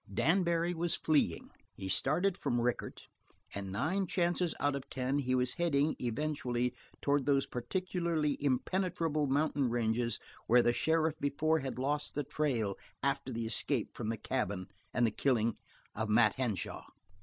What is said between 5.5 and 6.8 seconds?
heading, eventually,